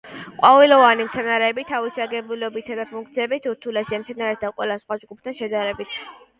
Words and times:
ყვავილოვანი 0.37 1.05
მცენარეები 1.07 1.65
თავისი 1.73 2.03
აგებულებითა 2.07 2.79
და 2.81 2.87
ფუნქციებით 2.95 3.47
ურთულესია 3.53 4.03
მცენარეთა 4.07 4.55
ყველა 4.59 4.83
სხვა 4.83 5.01
ჯგუფთან 5.07 5.41
შედარებით. 5.45 6.05